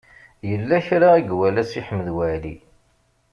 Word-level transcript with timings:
Yella 0.49 0.77
kra 0.85 1.09
i 1.17 1.23
iwala 1.31 1.63
Si 1.69 1.81
Ḥmed 1.87 2.07
Waɛli. 2.15 2.55